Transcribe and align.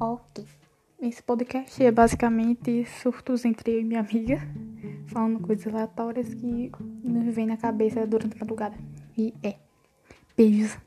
Ok. 0.00 0.46
Esse 0.98 1.22
podcast 1.22 1.84
é 1.84 1.90
basicamente 1.92 2.86
surtos 2.86 3.44
entre 3.44 3.72
eu 3.72 3.80
e 3.80 3.84
minha 3.84 4.00
amiga, 4.00 4.40
falando 5.08 5.38
coisas 5.40 5.66
aleatórias 5.66 6.32
que 6.32 6.72
nos 7.04 7.34
vêm 7.34 7.46
na 7.46 7.58
cabeça 7.58 8.06
durante 8.06 8.34
a 8.34 8.40
madrugada. 8.40 8.78
E 9.16 9.34
é. 9.42 9.56
Beijos. 10.34 10.78